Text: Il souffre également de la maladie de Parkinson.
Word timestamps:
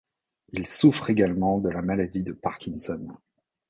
Il 0.53 0.65
souffre 0.65 1.11
également 1.11 1.59
de 1.59 1.69
la 1.69 1.83
maladie 1.83 2.23
de 2.23 2.31
Parkinson. 2.33 3.05